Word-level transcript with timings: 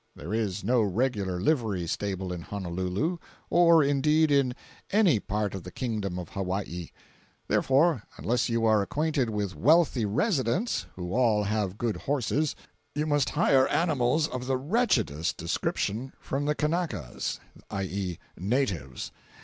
There 0.15 0.33
is 0.33 0.63
no 0.63 0.81
regular 0.81 1.39
livery 1.39 1.85
stable 1.85 2.33
in 2.33 2.41
Honolulu, 2.41 3.19
or, 3.51 3.83
indeed, 3.83 4.31
in 4.31 4.55
any 4.89 5.19
part 5.19 5.53
of 5.53 5.61
the 5.61 5.69
Kingdom 5.69 6.17
of 6.17 6.29
Hawaii; 6.29 6.89
therefore 7.47 8.01
unless 8.17 8.49
you 8.49 8.65
are 8.65 8.81
acquainted 8.81 9.29
with 9.29 9.55
wealthy 9.55 10.03
residents 10.05 10.87
(who 10.95 11.13
all 11.13 11.43
have 11.43 11.77
good 11.77 11.97
horses), 11.97 12.55
you 12.95 13.05
must 13.05 13.29
hire 13.29 13.67
animals 13.67 14.27
of 14.27 14.47
the 14.47 14.57
wretchedest 14.57 15.37
description 15.37 16.13
from 16.19 16.45
the 16.45 16.55
Kanakas. 16.55 17.39
(i.e. 17.69 18.17
natives.) 18.35 19.11